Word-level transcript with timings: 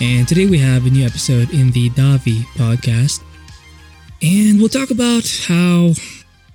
And 0.00 0.28
today 0.28 0.46
we 0.46 0.58
have 0.58 0.86
a 0.86 0.90
new 0.90 1.04
episode 1.04 1.50
in 1.52 1.72
the 1.72 1.90
Davi 1.90 2.42
podcast. 2.54 3.20
And 4.22 4.60
we'll 4.60 4.68
talk 4.68 4.92
about 4.92 5.28
how 5.48 5.94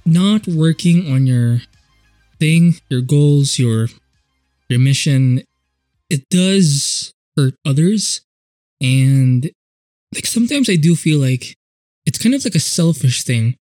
not 0.06 0.48
working 0.48 1.12
on 1.12 1.28
your 1.28 1.62
thing, 2.40 2.76
your 2.90 3.02
goals, 3.02 3.60
your 3.60 3.90
your 4.70 4.80
mission, 4.80 5.44
it 6.10 6.30
does 6.30 7.14
hurt 7.36 7.56
others. 7.66 8.22
And 8.80 9.52
like 10.16 10.26
sometimes 10.26 10.70
I 10.70 10.78
do 10.78 10.96
feel 10.96 11.20
like 11.20 11.58
it's 12.06 12.22
kind 12.22 12.34
of 12.36 12.46
like 12.46 12.56
a 12.56 12.62
selfish 12.62 13.24
thing. 13.24 13.58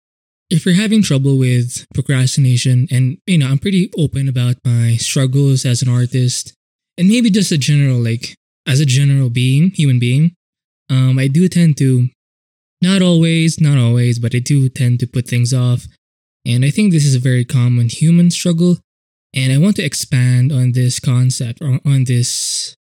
If 0.48 0.64
you're 0.64 0.76
having 0.76 1.02
trouble 1.02 1.38
with 1.38 1.86
procrastination, 1.92 2.86
and 2.88 3.18
you 3.26 3.38
know, 3.38 3.48
I'm 3.48 3.58
pretty 3.58 3.90
open 3.98 4.28
about 4.28 4.56
my 4.64 4.94
struggles 4.96 5.64
as 5.64 5.82
an 5.82 5.88
artist, 5.88 6.54
and 6.96 7.08
maybe 7.08 7.30
just 7.30 7.50
a 7.50 7.58
general, 7.58 7.98
like, 7.98 8.36
as 8.66 8.80
a 8.80 8.86
general 8.86 9.30
being, 9.30 9.70
human 9.70 9.98
being, 9.98 10.34
um, 10.90 11.18
I 11.18 11.28
do 11.28 11.48
tend 11.48 11.76
to, 11.78 12.08
not 12.80 13.02
always, 13.02 13.60
not 13.60 13.78
always, 13.78 14.18
but 14.18 14.34
I 14.34 14.38
do 14.38 14.68
tend 14.68 15.00
to 15.00 15.06
put 15.06 15.26
things 15.26 15.52
off. 15.52 15.86
And 16.44 16.64
I 16.64 16.70
think 16.70 16.92
this 16.92 17.04
is 17.04 17.14
a 17.14 17.20
very 17.20 17.44
common 17.44 17.88
human 17.88 18.30
struggle. 18.30 18.78
And 19.34 19.52
I 19.52 19.58
want 19.58 19.76
to 19.76 19.84
expand 19.84 20.52
on 20.52 20.72
this 20.72 21.00
concept, 21.00 21.62
or 21.62 21.80
on 21.84 22.04
this 22.04 22.76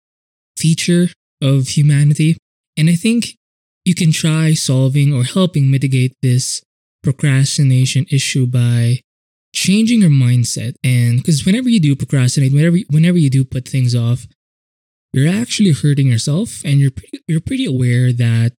feature 0.56 1.08
of 1.40 1.68
humanity. 1.68 2.36
And 2.76 2.88
I 2.90 2.94
think 2.94 3.36
you 3.84 3.94
can 3.94 4.12
try 4.12 4.54
solving 4.54 5.12
or 5.12 5.24
helping 5.24 5.70
mitigate 5.70 6.14
this 6.22 6.62
procrastination 7.02 8.06
issue 8.10 8.46
by 8.46 9.00
changing 9.54 10.00
your 10.00 10.10
mindset 10.10 10.74
and 10.84 11.16
because 11.16 11.44
whenever 11.44 11.68
you 11.68 11.80
do 11.80 11.96
procrastinate 11.96 12.52
whenever 12.52 12.76
whenever 12.90 13.18
you 13.18 13.28
do 13.28 13.44
put 13.44 13.66
things 13.66 13.96
off 13.96 14.26
you're 15.12 15.28
actually 15.28 15.72
hurting 15.72 16.08
yourself 16.08 16.62
and 16.64 16.80
you're 16.80 16.90
pretty, 16.90 17.20
you're 17.26 17.40
pretty 17.40 17.66
aware 17.66 18.12
that 18.12 18.52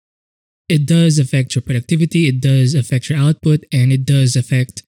it 0.69 0.87
does 0.87 1.19
affect 1.19 1.55
your 1.55 1.63
productivity 1.63 2.29
it 2.29 2.41
does 2.41 2.75
affect 2.75 3.09
your 3.09 3.19
output 3.19 3.61
and 3.73 3.93
it 3.93 4.05
does 4.05 4.37
affect 4.37 4.83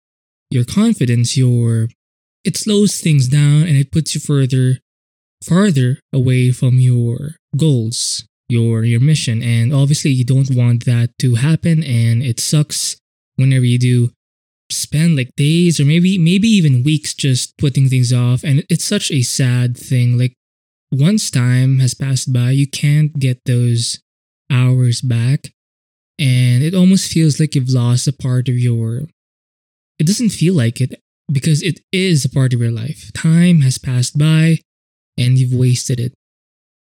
your 0.51 0.65
confidence 0.65 1.37
your 1.37 1.89
it 2.45 2.57
slows 2.57 3.01
things 3.01 3.29
down 3.29 3.63
and 3.63 3.77
it 3.77 3.93
puts 3.93 4.15
you 4.15 4.21
further 4.21 4.79
farther 5.43 5.99
away 6.13 6.53
from 6.53 6.79
your 6.79 7.37
goals 7.57 8.25
your 8.53 8.85
your 8.85 9.01
mission. 9.01 9.43
And 9.43 9.73
obviously 9.73 10.11
you 10.11 10.25
don't 10.25 10.55
want 10.55 10.85
that 10.85 11.11
to 11.21 11.37
happen 11.37 11.83
and 11.83 12.23
it 12.23 12.39
sucks 12.39 12.97
whenever 13.37 13.65
you 13.65 13.79
do 13.79 14.11
spend 14.71 15.17
like 15.17 15.31
days 15.37 15.81
or 15.81 15.85
maybe 15.85 16.19
maybe 16.19 16.49
even 16.49 16.85
weeks 16.85 17.15
just 17.15 17.57
putting 17.57 17.89
things 17.89 18.13
off. 18.13 18.45
And 18.45 18.65
it's 18.69 18.85
such 18.85 19.11
a 19.11 19.23
sad 19.23 19.77
thing 19.77 20.19
like 20.19 20.35
once 20.93 21.31
time 21.31 21.79
has 21.79 21.95
passed 21.95 22.33
by 22.33 22.51
you 22.51 22.67
can't 22.67 23.19
get 23.19 23.41
those 23.47 24.01
hours 24.51 25.01
back 25.01 25.53
and 26.19 26.63
it 26.63 26.75
almost 26.75 27.11
feels 27.11 27.41
like 27.41 27.55
you've 27.55 27.71
lost 27.71 28.07
a 28.07 28.13
part 28.13 28.49
of 28.49 28.59
your 28.59 29.03
it 29.99 30.07
doesn't 30.07 30.31
feel 30.31 30.55
like 30.55 30.81
it 30.81 31.01
because 31.31 31.63
it 31.63 31.81
is 31.93 32.25
a 32.25 32.29
part 32.29 32.53
of 32.53 32.61
your 32.61 32.71
life 32.71 33.11
time 33.15 33.63
has 33.63 33.79
passed 33.79 34.19
by 34.19 34.59
and 35.17 35.39
you've 35.39 35.55
wasted 35.55 35.99
it 35.99 36.13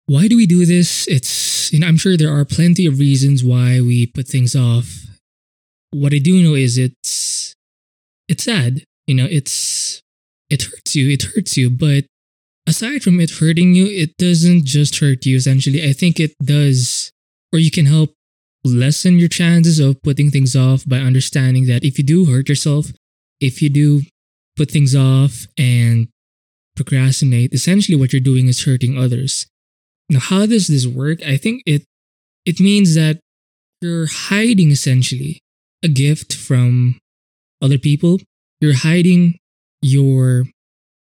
why 0.07 0.27
do 0.27 0.35
we 0.35 0.45
do 0.45 0.66
this 0.66 1.07
it's 1.07 1.71
you 1.71 1.79
know 1.79 1.88
i'm 1.88 1.97
sure 1.97 2.17
there 2.17 2.33
are 2.33 2.44
plenty 2.44 2.85
of 2.85 3.00
reasons 3.00 3.44
why 3.44 3.79
we 3.79 4.05
put 4.05 4.27
things 4.27 4.55
off 4.55 5.05
what 5.91 6.13
i 6.13 6.17
do 6.17 6.44
know 6.44 6.53
is 6.53 6.77
it's 6.77 7.55
it's 8.31 8.45
sad. 8.45 8.85
You 9.07 9.16
know, 9.16 9.27
it's 9.29 10.01
it 10.50 10.63
hurts 10.63 10.95
you. 10.95 11.09
It 11.09 11.23
hurts 11.35 11.57
you, 11.57 11.69
but 11.69 12.05
aside 12.67 13.03
from 13.03 13.19
it 13.19 13.31
hurting 13.31 13.73
you, 13.75 13.85
it 13.85 14.17
doesn't 14.17 14.66
just 14.66 14.99
hurt 14.99 15.25
you. 15.25 15.38
Essentially, 15.38 15.88
I 15.88 15.94
think 15.94 16.19
it 16.19 16.31
does, 16.44 17.11
or 17.53 17.59
you 17.59 17.72
can 17.72 17.85
help 17.85 18.13
lessen 18.63 19.17
your 19.17 19.27
chances 19.27 19.79
of 19.79 20.01
putting 20.03 20.29
things 20.29 20.55
off 20.55 20.88
by 20.88 20.97
understanding 20.97 21.66
that 21.67 21.83
if 21.83 21.97
you 21.97 22.03
do 22.03 22.25
hurt 22.25 22.50
yourself, 22.50 22.88
if 23.39 23.61
you 23.61 23.69
do 23.69 24.01
put 24.55 24.69
things 24.69 24.95
off 24.95 25.47
and 25.57 26.07
procrastinate, 26.75 27.53
essentially 27.53 27.97
what 27.97 28.13
you're 28.13 28.19
doing 28.19 28.47
is 28.47 28.66
hurting 28.66 28.97
others. 28.97 29.47
Now, 30.09 30.19
how 30.19 30.45
does 30.45 30.67
this 30.67 30.85
work? 30.85 31.23
I 31.23 31.38
think 31.38 31.63
it 31.66 31.83
it 32.45 32.59
means 32.59 32.95
that 32.95 33.19
you're 33.81 34.07
hiding 34.07 34.71
essentially 34.71 35.39
a 35.83 35.88
gift 35.88 36.33
from 36.33 37.00
other 37.61 37.77
people, 37.77 38.19
you're 38.59 38.75
hiding 38.75 39.38
your 39.81 40.45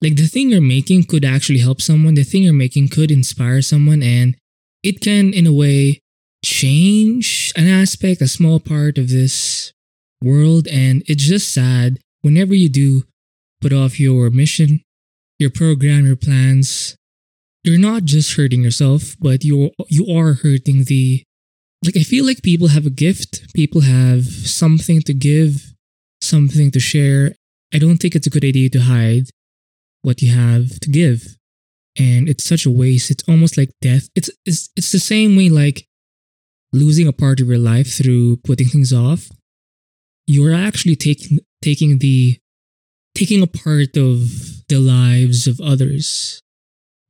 like 0.01 0.15
the 0.15 0.27
thing 0.27 0.49
you're 0.49 0.61
making 0.61 1.05
could 1.05 1.25
actually 1.25 1.59
help 1.59 1.81
someone. 1.81 2.13
The 2.13 2.23
thing 2.23 2.43
you're 2.43 2.53
making 2.53 2.89
could 2.89 3.11
inspire 3.11 3.61
someone 3.61 4.03
and 4.03 4.35
it 4.83 5.01
can 5.01 5.33
in 5.33 5.47
a 5.47 5.53
way 5.53 5.99
change 6.45 7.51
an 7.55 7.67
aspect, 7.67 8.21
a 8.21 8.27
small 8.27 8.59
part 8.59 8.97
of 8.97 9.09
this 9.09 9.73
world. 10.21 10.67
And 10.67 11.03
it's 11.07 11.23
just 11.23 11.51
sad 11.53 11.99
whenever 12.21 12.53
you 12.53 12.69
do 12.69 13.03
put 13.59 13.73
off 13.73 13.99
your 13.99 14.29
mission, 14.29 14.81
your 15.39 15.49
program, 15.49 16.05
your 16.05 16.15
plans, 16.15 16.95
you're 17.63 17.79
not 17.79 18.03
just 18.03 18.37
hurting 18.37 18.63
yourself, 18.63 19.15
but 19.19 19.43
you 19.43 19.71
you 19.89 20.05
are 20.15 20.33
hurting 20.33 20.85
the 20.85 21.23
like 21.83 21.97
I 21.97 22.03
feel 22.03 22.25
like 22.25 22.41
people 22.43 22.69
have 22.69 22.85
a 22.85 22.91
gift, 22.91 23.53
people 23.53 23.81
have 23.81 24.25
something 24.25 25.01
to 25.01 25.13
give 25.13 25.73
something 26.21 26.71
to 26.71 26.79
share, 26.79 27.33
I 27.73 27.79
don't 27.79 27.97
think 27.97 28.15
it's 28.15 28.27
a 28.27 28.31
good 28.31 28.45
idea 28.45 28.69
to 28.69 28.81
hide 28.81 29.29
what 30.01 30.21
you 30.21 30.33
have 30.33 30.79
to 30.81 30.89
give. 30.89 31.37
And 31.97 32.29
it's 32.29 32.43
such 32.43 32.65
a 32.65 32.71
waste. 32.71 33.09
It's 33.09 33.23
almost 33.27 33.57
like 33.57 33.71
death. 33.81 34.09
It's 34.15 34.29
it's 34.45 34.69
it's 34.75 34.91
the 34.91 34.99
same 34.99 35.35
way 35.35 35.49
like 35.49 35.87
losing 36.71 37.07
a 37.07 37.13
part 37.13 37.39
of 37.39 37.47
your 37.47 37.57
life 37.57 37.93
through 37.93 38.37
putting 38.37 38.67
things 38.67 38.93
off. 38.93 39.29
You're 40.27 40.53
actually 40.53 40.95
taking 40.95 41.39
taking 41.61 41.97
the 41.97 42.37
taking 43.15 43.41
a 43.41 43.47
part 43.47 43.97
of 43.97 44.67
the 44.67 44.79
lives 44.79 45.47
of 45.47 45.59
others. 45.59 46.41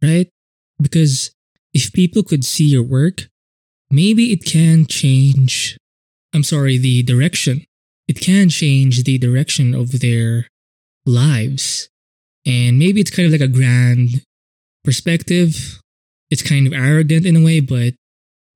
Right? 0.01 0.29
Because 0.81 1.31
if 1.73 1.91
people 1.91 2.23
could 2.23 2.45
see 2.45 2.65
your 2.65 2.83
work, 2.83 3.27
maybe 3.91 4.31
it 4.31 4.45
can 4.45 4.85
change 4.85 5.77
I'm 6.33 6.43
sorry, 6.43 6.77
the 6.77 7.03
direction 7.03 7.65
it 8.07 8.21
can 8.21 8.49
change 8.49 9.03
the 9.03 9.17
direction 9.17 9.73
of 9.73 9.99
their 9.99 10.47
lives. 11.05 11.89
And 12.47 12.79
maybe 12.79 13.01
it's 13.01 13.11
kind 13.11 13.25
of 13.25 13.31
like 13.31 13.47
a 13.47 13.51
grand 13.51 14.23
perspective. 14.83 15.79
It's 16.31 16.41
kind 16.41 16.65
of 16.65 16.73
arrogant 16.73 17.25
in 17.25 17.35
a 17.35 17.43
way, 17.43 17.59
but 17.59 17.93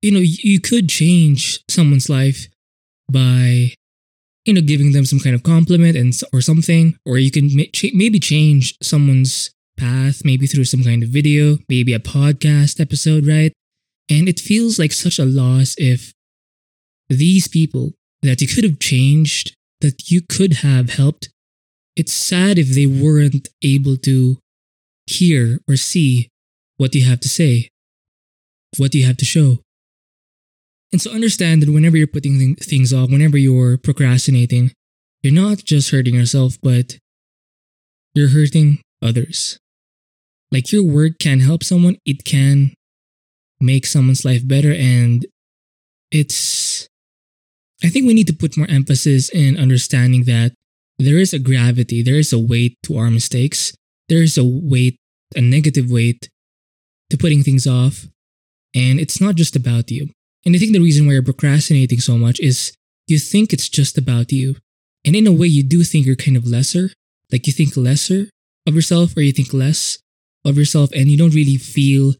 you 0.02 0.12
know, 0.12 0.22
you 0.24 0.60
could 0.60 0.90
change 0.90 1.60
someone's 1.70 2.10
life 2.10 2.48
by 3.12 3.74
you 4.46 4.54
know 4.54 4.62
giving 4.62 4.94
them 4.94 5.06
some 5.06 5.20
kind 5.20 5.36
of 5.36 5.44
compliment 5.44 5.96
and 5.96 6.20
or 6.34 6.42
something 6.42 6.96
or 7.06 7.20
you 7.20 7.30
can 7.30 7.50
maybe 7.94 8.20
change 8.20 8.76
someone's 8.82 9.52
path 9.78 10.22
maybe 10.24 10.48
through 10.48 10.64
some 10.64 10.84
kind 10.84 11.04
of 11.04 11.10
video 11.10 11.58
maybe 11.70 11.94
a 11.94 12.00
podcast 12.00 12.80
episode 12.80 13.28
right 13.28 13.54
and 14.10 14.28
it 14.28 14.40
feels 14.40 14.80
like 14.80 14.92
such 14.92 15.20
a 15.20 15.26
loss 15.26 15.76
if 15.78 16.14
these 17.10 17.48
people 17.48 17.94
that 18.22 18.42
you 18.42 18.48
could 18.48 18.64
have 18.64 18.80
changed, 18.80 19.56
that 19.82 20.12
you 20.12 20.22
could 20.22 20.54
have 20.56 20.92
helped. 20.92 21.30
It's 21.96 22.14
sad 22.14 22.58
if 22.58 22.70
they 22.70 22.86
weren't 22.86 23.50
able 23.64 23.98
to 23.98 24.38
hear 25.08 25.60
or 25.68 25.76
see 25.76 26.30
what 26.78 26.96
you 26.96 27.04
have 27.06 27.20
to 27.22 27.30
say, 27.30 27.70
what 28.78 28.96
you 28.96 29.06
have 29.06 29.18
to 29.18 29.26
show. 29.26 29.60
And 30.92 31.02
so 31.02 31.12
understand 31.12 31.62
that 31.62 31.70
whenever 31.70 31.98
you're 31.98 32.08
putting 32.08 32.56
things 32.56 32.92
off, 32.92 33.10
whenever 33.10 33.38
you're 33.38 33.78
procrastinating, 33.78 34.72
you're 35.24 35.34
not 35.34 35.60
just 35.60 35.92
hurting 35.92 36.16
yourself, 36.16 36.58
but 36.62 36.98
you're 38.14 38.30
hurting 38.30 38.80
others. 39.02 39.58
Like 40.52 40.72
your 40.72 40.84
work 40.84 41.14
can 41.20 41.40
help 41.40 41.64
someone, 41.64 41.98
it 42.06 42.26
can 42.26 42.74
make 43.62 43.86
someone's 43.86 44.26
life 44.26 44.46
better, 44.46 44.74
and 44.74 45.26
it's 46.12 46.90
I 47.84 47.90
think 47.90 48.06
we 48.06 48.14
need 48.14 48.28
to 48.28 48.34
put 48.34 48.58
more 48.58 48.70
emphasis 48.70 49.30
in 49.30 49.58
understanding 49.58 50.26
that 50.26 50.54
there 51.06 51.18
is 51.18 51.34
a 51.34 51.40
gravity, 51.40 52.02
there 52.02 52.16
is 52.16 52.34
a 52.34 52.40
weight 52.40 52.78
to 52.84 52.98
our 52.98 53.10
mistakes, 53.10 53.74
there 54.10 54.22
is 54.22 54.38
a 54.38 54.44
weight, 54.44 54.98
a 55.36 55.42
negative 55.42 55.90
weight 55.90 56.30
to 57.10 57.18
putting 57.18 57.44
things 57.44 57.68
off. 57.68 58.08
And 58.74 59.00
it's 59.00 59.20
not 59.20 59.36
just 59.36 59.56
about 59.56 59.92
you. 59.92 60.10
And 60.46 60.56
I 60.56 60.60
think 60.60 60.74
the 60.74 60.80
reason 60.80 61.06
why 61.06 61.14
you're 61.14 61.24
procrastinating 61.24 62.00
so 62.00 62.18
much 62.18 62.40
is 62.40 62.74
you 63.08 63.20
think 63.20 63.54
it's 63.54 63.70
just 63.70 63.98
about 63.98 64.32
you. 64.32 64.56
And 65.06 65.16
in 65.16 65.28
a 65.28 65.32
way, 65.32 65.48
you 65.48 65.64
do 65.64 65.84
think 65.84 66.06
you're 66.06 66.16
kind 66.16 66.38
of 66.38 66.48
lesser. 66.48 66.90
Like 67.32 67.48
you 67.48 67.54
think 67.54 67.76
lesser 67.76 68.30
of 68.68 68.76
yourself 68.76 69.16
or 69.16 69.22
you 69.22 69.32
think 69.32 69.54
less 69.54 70.00
of 70.46 70.58
yourself 70.58 70.92
and 70.94 71.08
you 71.08 71.18
don't 71.18 71.34
really 71.34 71.58
feel 71.58 72.14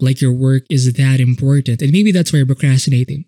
like 0.00 0.20
your 0.20 0.32
work 0.32 0.64
is 0.70 0.92
that 0.92 1.20
important. 1.20 1.82
And 1.82 1.92
maybe 1.92 2.12
that's 2.12 2.32
why 2.32 2.38
you're 2.38 2.46
procrastinating 2.46 3.24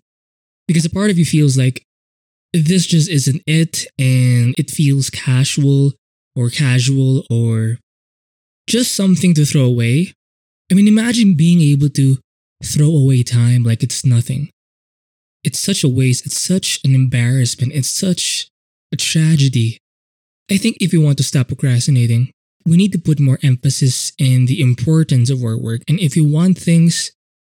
because 0.67 0.85
a 0.85 0.89
part 0.89 1.11
of 1.11 1.19
you 1.19 1.25
feels 1.25 1.57
like 1.57 1.83
this 2.53 2.85
just 2.85 3.09
isn't 3.09 3.41
it 3.47 3.85
and 3.97 4.53
it 4.57 4.69
feels 4.69 5.09
casual 5.09 5.93
or 6.35 6.49
casual 6.49 7.25
or 7.29 7.77
just 8.67 8.95
something 8.95 9.33
to 9.33 9.45
throw 9.45 9.63
away. 9.63 10.13
I 10.71 10.75
mean, 10.75 10.87
imagine 10.87 11.35
being 11.35 11.61
able 11.61 11.89
to 11.89 12.17
throw 12.63 12.87
away 12.87 13.23
time 13.23 13.63
like 13.63 13.83
it's 13.83 14.05
nothing. 14.05 14.49
It's 15.43 15.59
such 15.59 15.83
a 15.83 15.89
waste. 15.89 16.25
It's 16.25 16.39
such 16.39 16.79
an 16.85 16.95
embarrassment. 16.95 17.73
It's 17.73 17.89
such 17.89 18.47
a 18.93 18.95
tragedy. 18.95 19.77
I 20.49 20.57
think 20.57 20.77
if 20.79 20.93
we 20.93 20.99
want 20.99 21.17
to 21.17 21.23
stop 21.23 21.47
procrastinating, 21.49 22.31
we 22.65 22.77
need 22.77 22.93
to 22.93 22.99
put 22.99 23.19
more 23.19 23.39
emphasis 23.43 24.13
in 24.17 24.45
the 24.45 24.61
importance 24.61 25.29
of 25.29 25.43
our 25.43 25.57
work. 25.57 25.81
And 25.87 25.99
if 25.99 26.15
you 26.15 26.25
want 26.25 26.57
things, 26.57 27.11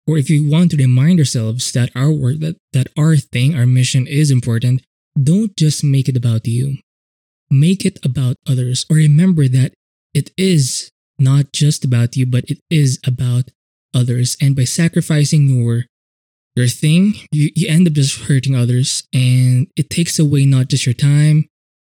or 0.08 0.18
if 0.18 0.30
you 0.30 0.50
want 0.50 0.72
to 0.72 0.78
remind 0.78 1.20
ourselves 1.20 1.72
that 1.72 1.90
our 1.96 2.12
work, 2.12 2.40
that, 2.40 2.58
that 2.74 2.88
our 2.98 3.16
thing, 3.16 3.56
our 3.56 3.66
mission 3.66 4.06
is 4.08 4.32
important, 4.32 4.82
don't 5.22 5.56
just 5.58 5.84
make 5.84 6.10
it 6.10 6.18
about 6.18 6.48
you. 6.48 6.78
Make 7.50 7.86
it 7.86 8.00
about 8.04 8.36
others. 8.48 8.86
Or 8.90 8.98
remember 8.98 9.48
that 9.48 9.74
it 10.14 10.32
is 10.38 10.92
not 11.20 11.54
just 11.54 11.86
about 11.86 12.16
you, 12.16 12.26
but 12.26 12.46
it 12.48 12.60
is 12.70 13.00
about 13.06 13.52
others. 13.94 14.36
And 14.42 14.56
by 14.56 14.64
sacrificing 14.66 15.48
your 15.48 15.86
your 16.56 16.68
thing, 16.68 17.16
you, 17.32 17.50
you 17.56 17.68
end 17.68 17.88
up 17.88 17.94
just 17.94 18.24
hurting 18.24 18.56
others. 18.56 19.08
And 19.14 19.68
it 19.76 19.90
takes 19.90 20.20
away 20.20 20.46
not 20.46 20.68
just 20.68 20.86
your 20.86 20.94
time, 20.94 21.46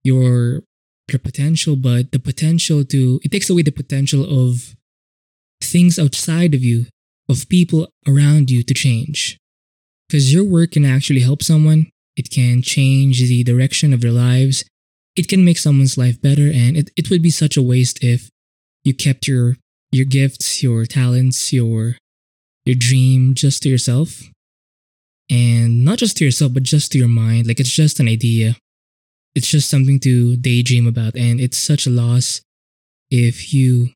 your 0.02 0.62
your 1.10 1.18
potential, 1.18 1.76
but 1.76 2.12
the 2.12 2.18
potential 2.18 2.84
to 2.84 3.20
it 3.22 3.30
takes 3.30 3.50
away 3.50 3.62
the 3.62 3.72
potential 3.72 4.24
of 4.24 4.76
things 5.62 5.98
outside 5.98 6.54
of 6.54 6.62
you, 6.62 6.86
of 7.28 7.48
people 7.48 7.88
around 8.06 8.50
you 8.50 8.62
to 8.62 8.74
change. 8.74 9.38
Because 10.08 10.32
your 10.32 10.44
work 10.44 10.72
can 10.72 10.84
actually 10.84 11.20
help 11.20 11.42
someone, 11.42 11.90
it 12.16 12.30
can 12.30 12.62
change 12.62 13.20
the 13.20 13.44
direction 13.44 13.92
of 13.92 14.00
their 14.00 14.12
lives, 14.12 14.64
it 15.16 15.28
can 15.28 15.44
make 15.44 15.58
someone's 15.58 15.98
life 15.98 16.20
better, 16.22 16.46
and 16.46 16.76
it, 16.76 16.90
it 16.96 17.10
would 17.10 17.22
be 17.22 17.30
such 17.30 17.56
a 17.56 17.62
waste 17.62 18.02
if 18.02 18.30
you 18.84 18.94
kept 18.94 19.28
your 19.28 19.56
your 19.90 20.04
gifts, 20.04 20.62
your 20.62 20.84
talents, 20.84 21.52
your 21.52 21.96
your 22.64 22.76
dream 22.76 23.34
just 23.34 23.62
to 23.62 23.68
yourself. 23.68 24.22
And 25.30 25.84
not 25.84 25.98
just 25.98 26.16
to 26.18 26.24
yourself, 26.24 26.54
but 26.54 26.62
just 26.62 26.92
to 26.92 26.98
your 26.98 27.08
mind. 27.08 27.46
Like 27.46 27.60
it's 27.60 27.74
just 27.74 28.00
an 28.00 28.08
idea. 28.08 28.56
It's 29.34 29.48
just 29.48 29.68
something 29.68 30.00
to 30.00 30.36
daydream 30.36 30.86
about. 30.86 31.14
And 31.14 31.38
it's 31.38 31.58
such 31.58 31.86
a 31.86 31.90
loss 31.90 32.40
if 33.10 33.52
you 33.52 33.90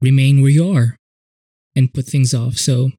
remain 0.00 0.40
where 0.40 0.50
you 0.50 0.70
are 0.70 0.96
and 1.76 1.92
put 1.92 2.06
things 2.06 2.34
off. 2.34 2.56
So 2.56 2.90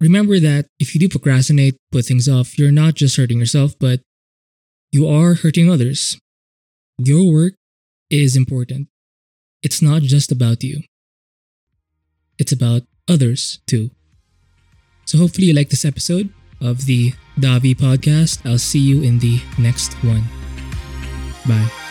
remember 0.00 0.38
that 0.40 0.66
if 0.78 0.94
you 0.94 1.00
do 1.00 1.08
procrastinate, 1.08 1.76
put 1.92 2.06
things 2.06 2.28
off, 2.28 2.58
you're 2.58 2.72
not 2.72 2.94
just 2.94 3.16
hurting 3.16 3.38
yourself, 3.38 3.74
but 3.78 4.00
you 4.92 5.08
are 5.08 5.34
hurting 5.34 5.70
others. 5.70 6.18
Your 6.98 7.30
work 7.32 7.54
is 8.10 8.36
important. 8.36 8.88
It's 9.62 9.82
not 9.82 10.02
just 10.02 10.30
about 10.30 10.62
you. 10.62 10.82
It's 12.38 12.52
about 12.52 12.82
others 13.08 13.60
too. 13.66 13.90
So 15.04 15.18
hopefully 15.18 15.48
you 15.48 15.54
like 15.54 15.70
this 15.70 15.84
episode 15.84 16.32
of 16.60 16.86
the 16.86 17.12
Davi 17.38 17.74
podcast. 17.74 18.48
I'll 18.48 18.58
see 18.58 18.80
you 18.80 19.02
in 19.02 19.18
the 19.18 19.40
next 19.58 19.94
one. 20.04 20.24
Bye. 21.46 21.83